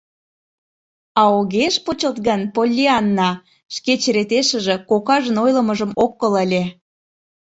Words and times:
А 1.19 1.21
огеш 1.37 1.75
почылт 1.85 2.17
гын, 2.27 2.41
Поллианна, 2.55 3.29
шке 3.75 3.93
черетешыже, 4.01 4.75
кокажын 4.89 5.37
ойлымыжым 5.43 5.91
ок 6.03 6.11
кол 6.19 6.33
ыле. 6.43 6.63